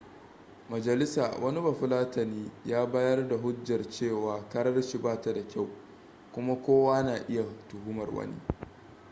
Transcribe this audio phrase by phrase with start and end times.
[0.69, 5.69] majalisa wani bafulatani ya bayar da hujjar cewa karar shi ba ta da kyau
[6.33, 8.35] kuma kowa na iya tuhumar wani